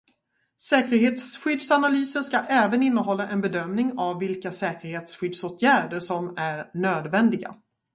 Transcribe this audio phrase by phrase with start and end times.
[0.61, 7.55] Säkerhetsskyddsanalysen ska även innehålla en bedömning av vilka säkerhetsskyddsåtgärder som är nödvändiga.